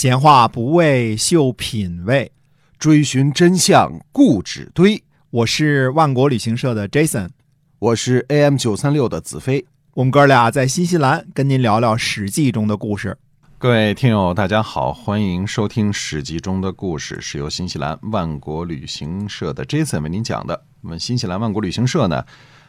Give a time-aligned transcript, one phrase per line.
[0.00, 2.30] 闲话不为秀品味，
[2.78, 5.02] 追寻真相固执堆。
[5.30, 7.30] 我是万国旅行社的 Jason，
[7.80, 9.66] 我是 AM 九三六的子飞。
[9.94, 13.18] 我们哥俩在新西兰跟您聊聊《史记》中的故事。
[13.58, 20.62] 各位听友，大家好，欢迎收听《史记》中的故事，是由新西兰万国旅行社的 Jason 为您讲的。
[20.82, 22.24] 我们新西兰万国旅行社呢，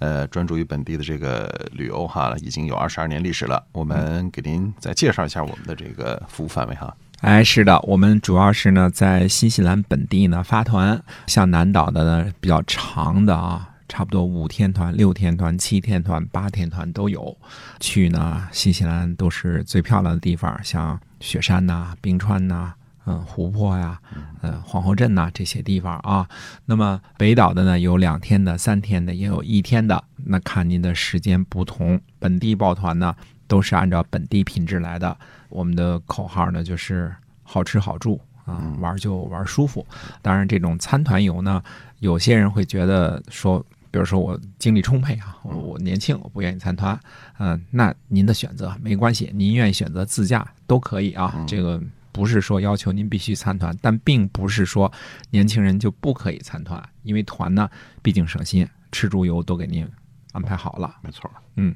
[0.00, 3.64] 呃，专注于本地的这个旅游哈，已经有二十二年历史了。
[3.70, 6.92] 我们给您再介绍一下我们的这个服务范围哈。
[7.22, 13.68] 哎，是的，我们主要是呢在新西兰本地呢发团，像南岛的呢比较长的啊。
[13.88, 17.36] 差不多五天团、六天团、七天团、八天团都有。
[17.78, 22.72] 去呢，新西兰都是最漂亮的地方，像雪山呐、冰川呐、
[23.06, 24.00] 嗯、湖泊呀、
[24.40, 26.26] 嗯、皇后镇呐这些地方啊。
[26.64, 30.02] 那么北岛的呢，有两天的、三天的，也有一天的。
[30.24, 32.00] 那看您的时间不同。
[32.18, 33.14] 本地抱团呢，
[33.52, 35.14] 都是按照本地品质来的。
[35.50, 39.86] 我们的口号呢，就是好吃好住啊，玩就玩舒服。
[40.22, 41.62] 当然，这种参团游呢，
[41.98, 43.62] 有些人会觉得说。
[43.92, 46.98] 比如说我精力充沛啊，我我年轻，我不愿意参团，
[47.38, 51.44] 嗯，那您的选择没关系，您愿意选择自驾都可以啊。
[51.46, 51.78] 这个
[52.10, 54.90] 不是说要求您必须参团，但并不是说
[55.28, 57.68] 年轻人就不可以参团，因为团呢
[58.00, 59.86] 毕竟省心，吃住游都给您
[60.32, 60.96] 安排好了。
[61.02, 61.74] 没错，嗯，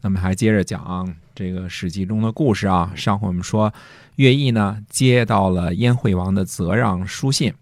[0.00, 2.92] 那么还接着讲这个《史记》中的故事啊。
[2.94, 3.72] 上回我们说，
[4.16, 7.54] 乐毅呢接到了燕惠王的责让书信，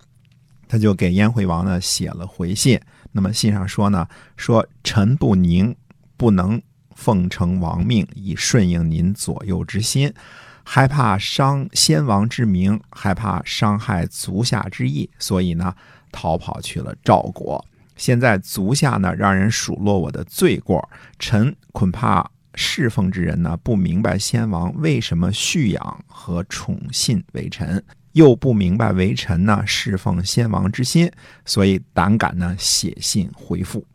[0.67, 2.81] 他就给燕惠王呢写了回信。
[3.13, 5.75] 那么信上说呢，说臣不宁，
[6.17, 6.61] 不能
[6.95, 10.13] 奉承王命以顺应您左右之心，
[10.65, 15.75] 害怕伤先王之名，害怕伤害足下之意，所以呢，
[16.13, 17.65] 逃跑去了赵国。
[18.01, 27.85] 现在足下呢，让人数落我的罪过，臣恐怕侍奉之人呢，不明白先王为什么蓄养和宠信微臣。
[28.13, 31.13] 又不明白为臣呢侍奉先王之心，
[31.45, 33.87] 所以胆敢呢写信回复。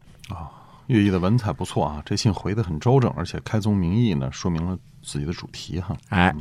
[0.86, 5.98] 啊，乐毅的文采不错啊，这信回的很周正，而且开宗明义呢，说明了自己的主题哈。
[6.10, 6.34] 哎，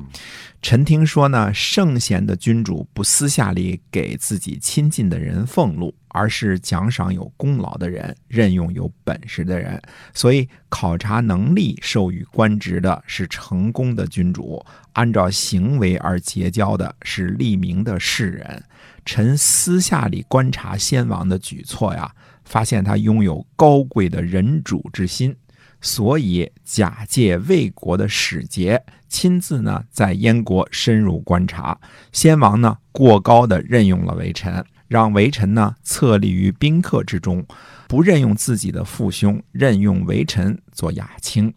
[0.61, 9.81] 臣听说呢，圣贤的君主不私下里给自己亲近的人俸禄，而是奖赏有功劳的人，任用有本事的人。
[10.13, 18.63] 所以考察能力授予官职的是成功的君主，按照行为而结交的是利名的士人。
[19.07, 22.11] 臣私下里观察先王的举措呀，
[22.45, 25.35] 发现他拥有高贵的人主之心。
[25.81, 31.79] 所以假借魏国的使节，亲自呢在燕国深入观察。
[32.11, 37.45] 先王呢过高的任用了微臣，让微臣呢侧立于宾客之中，
[37.87, 41.53] 不任用自己的父兄，任用微臣做亚卿。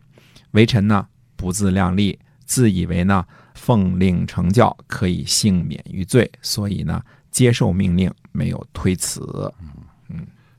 [0.51, 9.21] 微臣呢不自量力，自以为呢奉令成教，可以幸免于罪，所以呢接受命令，没有推辞。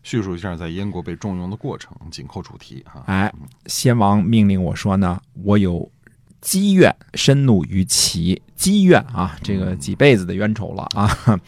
[0.03, 3.03] 叙述一下在燕国被重用的过程，紧扣主题哈。
[3.07, 3.33] 哎，
[3.67, 5.91] 先王命令我说呢，我有
[6.41, 8.41] 积怨，深怒于齐。
[8.55, 11.09] 积怨啊，这个几辈子的冤仇了啊！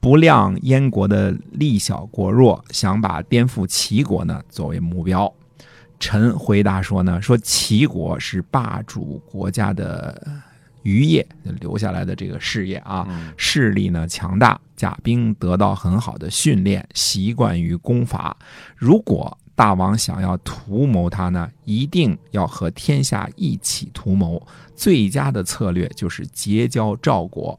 [0.00, 5.32] 不量燕国的力小国弱，想把颠覆齐国呢作为目标。
[6.00, 10.26] 臣回答说呢，说齐国是霸主国家的。
[10.88, 11.26] 渔业
[11.60, 13.06] 留下来的这个事业啊，
[13.36, 18.34] 势力呢强大，甲兵得到很好的训练，习惯于攻伐。
[18.74, 24.40] 如果大王想要图谋他呢，一定要和天下一起图谋。
[24.74, 27.58] 最佳的策略就是结交赵国，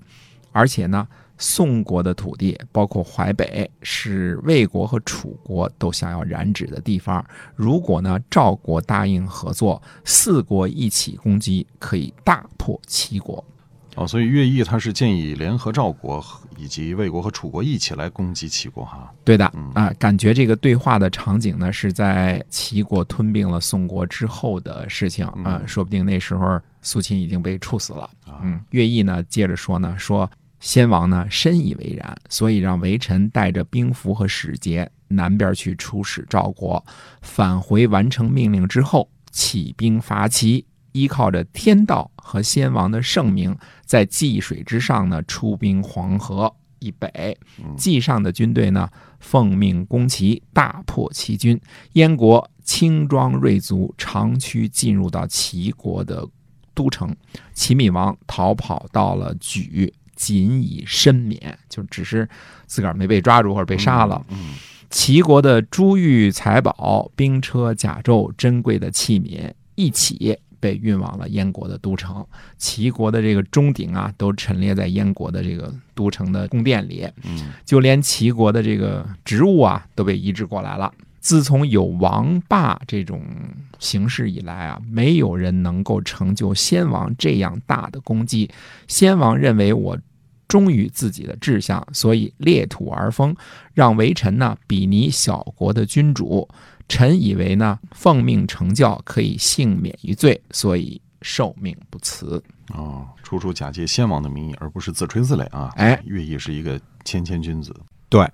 [0.52, 1.08] 而且呢。
[1.42, 7.26] 宋国的土地，包括淮北，是魏国和楚国都想要染指的地方。
[7.56, 13.42] 如果呢，赵国答应合作，四国一起攻击，可以大破齐国。
[13.96, 16.22] 哦，所以乐毅他是建议联合赵国
[16.58, 19.09] 以及魏国和楚国一起来攻击齐国哈。
[19.24, 28.09] 对的，啊，感觉这个对话的场景呢，是在齐国吞并了宋国之后的事情啊，说不定那时候苏秦已经被处死了。
[28.44, 30.29] 嗯，乐毅呢，接着说呢，说。
[30.62, 36.85] 先王呢深以为然，所以让微臣带着兵符和使节南边去出使赵国，
[37.22, 47.37] 返回完成命令之后起兵伐齐，依靠着天道和先王的圣明，在济水之上呢出兵黄河以北。
[47.78, 48.90] 济上的军队呢
[49.22, 51.58] 奉命攻齐，大破齐军。
[51.93, 56.28] 燕国轻装锐卒长驱进入到齐国的
[56.79, 57.14] 都城，
[57.53, 59.91] 齐闵王逃跑到了莒。
[60.20, 62.28] 仅以身免，就只是
[62.66, 64.22] 自个儿没被抓住或者被杀了。
[64.90, 72.28] 齐国的珠玉财宝、兵车、甲胄、珍贵的器皿一起被运往了燕国的都城，
[72.58, 80.93] 齐国的这个钟鼎啊，都陈列在燕国的这个都城的宫殿里，嗯就连齐国的这个植物啊，都被移植过来了。
[81.20, 83.22] 自从有王霸这种
[83.78, 88.50] 形式以来啊，没有人能够成就先王这样大的功绩。
[88.88, 89.98] 先王认为我
[90.48, 93.36] 忠于自己的志向，所以裂土而封，
[93.74, 96.48] 让微臣呢比拟小国的君主。
[96.88, 102.44] 臣以为呢奉命成教可以幸免于罪，所以受命不辞。
[102.74, 105.72] 哦，处处假借先王的名义，而不是自吹自擂啊。
[105.76, 107.76] 哎，乐毅是一个谦谦君子。
[108.10, 108.28] 对，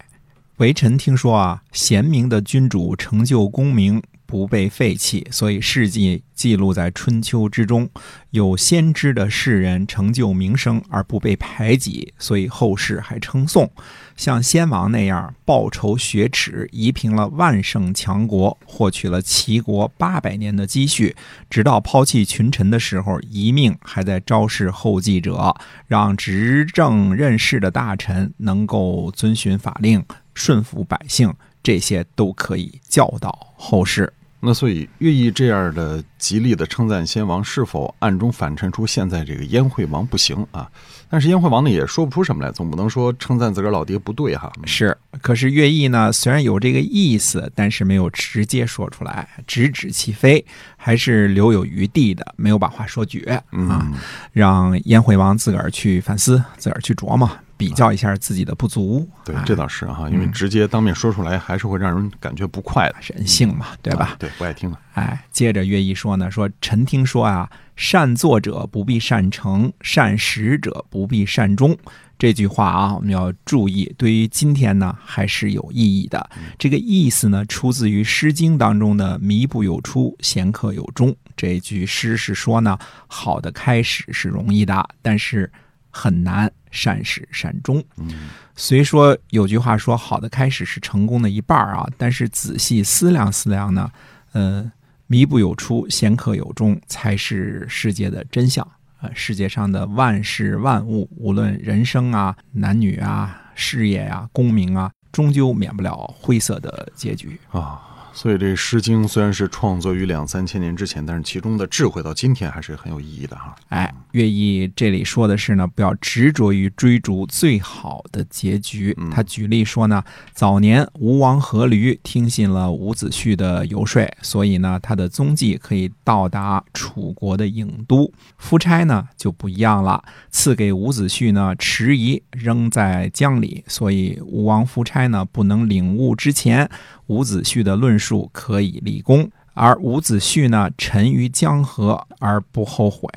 [0.57, 7.89] 微臣听说啊，贤明的君主成就功名不被废弃，所以事迹记录在春秋之中。
[8.31, 13.71] 有先知的士人成就名声而不被排挤，所以后世还称颂。
[14.17, 21.15] 像先王那样报仇雪耻，夷平了万圣强国，获取了齐国八百年的积蓄，
[21.49, 25.55] 直到抛弃群臣的时候，遗命还在昭示后继者，
[25.87, 31.33] 让执政任事的大臣能够遵循法令，顺服百姓，
[31.65, 34.13] 这些都可以教导后世。
[34.39, 40.69] 那所以乐毅这样的极力的称赞先王，是否暗中反衬出现在这个燕惠王不行啊？
[41.07, 44.51] 但是燕惠王呢也说不出什么来，总不能说称赞自个儿老爹不对哈。
[44.65, 50.43] 是，可是乐毅呢，虽然有这个意思，但是没有直接说出来，直指其非，
[50.75, 53.93] 还是留有余地的，没有把话说绝啊，嗯，
[54.31, 59.07] 让燕惠王自个儿去反思，自个儿去琢磨，比较一下自己的不足。
[59.23, 64.15] 对啊，这倒是哈，因为直接当面说出来，还是会让人感觉不快的，人性嘛，对吧啊？
[64.17, 64.79] 对，不爱听了。
[64.95, 71.75] 哎，接着乐毅说呢，说臣听说啊，善作者不必善成，善始者不必善终。
[72.17, 76.29] 这句话啊，我们要注意，对于今天呢还是有意义的。
[76.57, 81.13] 这个意思呢，出自于《诗经》当中的“靡不有初，贤克有终”。
[81.35, 82.77] 这句诗是说呢，
[83.07, 85.51] 好的开始是容易的，但是
[85.89, 87.83] 很难善始善终。
[87.97, 93.91] 嗯，虽说有句话说好的开始是成功的一半儿啊，但是仔细思量思量呢，
[94.31, 94.71] 呃，
[95.07, 98.67] 弥不有初，贤克有终，才是世界的真相。
[99.01, 107.39] 呃，世界上的万事万物，无论人生啊、男女啊、事业啊、功名啊，终究免不了灰色的结局。
[107.51, 107.81] 啊，
[108.15, 113.53] 所以这《诗经》虽然是创作于两三千年之前，但是其中的智慧到今天还是很有意义的哈。
[113.67, 118.97] 哎，乐毅这里说的是呢，不要执着于追逐最好的结局。
[119.11, 120.01] 他举例说呢，
[120.31, 128.09] 早年吴王阖闾听信了伍子胥的游说，所以呢，他的踪迹可以到达楚国的郢都。
[128.37, 136.69] 夫差呢就不一样了，赐给伍子胥呢迟疑扔在江里，所以吴王夫差呢不能领悟之前，
[137.07, 139.29] 伍子胥的论述可以立功。
[139.53, 143.09] 而伍子胥呢，沉于江河而不后悔。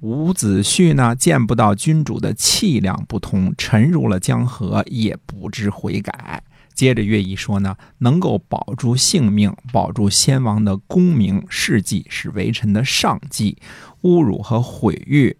[0.00, 6.42] 伍子胥呢，见不到君主的气量不同，沉入了江河，也不知悔改。
[6.72, 13.58] 接着乐毅说呢，能够保住性命，保住先王的功名事迹，是微臣的上计。
[14.02, 15.36] 侮辱和毁誉。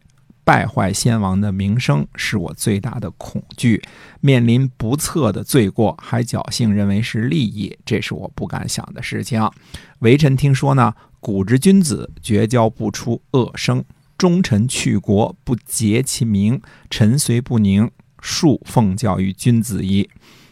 [0.50, 3.80] 败坏先王的名声是我最大的恐惧，
[4.20, 9.48] 面临不测的罪过，还侥幸认为是利益，这是我不敢想的事情。
[10.00, 13.84] 微臣听说呢，古之君子绝交不出恶声，
[14.18, 16.60] 忠臣去国不结其名，
[16.90, 17.88] 臣虽不宁，
[18.20, 20.10] 恕奉教于君子矣。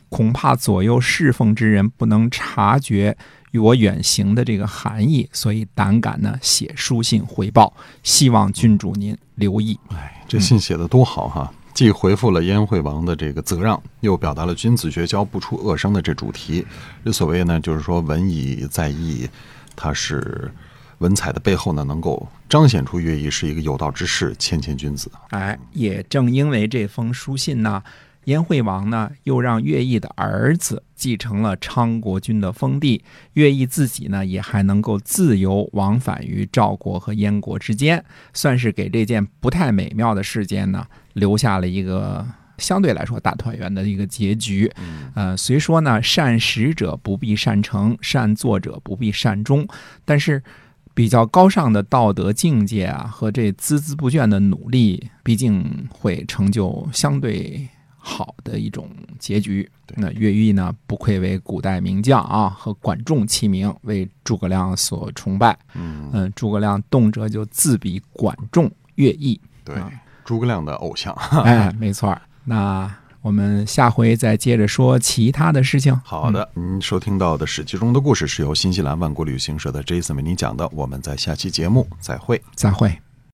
[0.08, 3.18] 恐怕左右侍奉之人不能察觉
[3.52, 9.78] 与我远行的这个含义，所以胆敢呢写书信回报，希望郡主您留意。
[9.88, 11.52] 哎，这信写的多好哈！
[11.74, 16.66] 既回复了燕惠王的这个责让，又表达了君子绝交不出恶声的这主题。
[17.04, 19.28] 这所谓呢，就是说文以载意，
[19.76, 20.52] 它是
[20.98, 25.10] 文采的背后呢，能够彰显出乐毅是一个有道之士、谦谦君子。
[25.30, 27.82] 哎，也正因为这封书信呢。
[28.24, 42.26] 燕惠王呢，又让乐毅的儿子继承了昌国君的封地，乐毅自己呢，也还能够自由往返于赵国和燕国之间，算是给这件不太美妙的事件呢，留下了一个
[42.58, 44.70] 相对来说大团圆的一个结局。
[45.14, 49.66] 呃，虽说呢，善始者不必善成，善作者不必善终，
[50.04, 50.42] 但是。
[50.94, 57.68] 比较高尚的道德境界啊，和这孜孜不倦的努力，毕竟会成就相对。
[58.08, 58.88] 好的一种
[59.18, 59.70] 结局。
[59.94, 65.56] 那乐毅呢，不愧为古代名将啊，和管仲齐名，为诸葛亮所崇拜。
[65.74, 69.38] 嗯嗯，诸葛亮动辄就自比管仲、乐毅。
[69.62, 69.92] 对啊，
[70.24, 71.12] 诸葛亮的偶像。
[71.44, 72.18] 哎，没错。
[72.44, 75.94] 那我们下回再接着说其他的事情。
[76.02, 82.40] 好的，您收听到的《史记》中的故事是由新西兰万国旅行社的 Jason 为您讲的，我们在下期节目再会。
[82.54, 82.98] 再会。